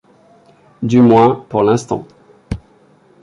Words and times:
Du 0.81 0.99
moins 1.03 1.45
pour 1.47 1.61
l’instant... 1.61 2.07